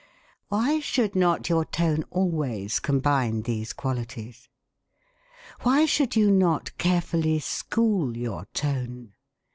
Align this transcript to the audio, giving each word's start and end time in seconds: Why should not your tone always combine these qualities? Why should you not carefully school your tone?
Why 0.49 0.79
should 0.79 1.15
not 1.15 1.47
your 1.47 1.63
tone 1.63 2.03
always 2.09 2.79
combine 2.79 3.43
these 3.43 3.71
qualities? 3.71 4.49
Why 5.61 5.85
should 5.85 6.15
you 6.15 6.31
not 6.31 6.75
carefully 6.79 7.37
school 7.37 8.17
your 8.17 8.45
tone? 8.55 9.13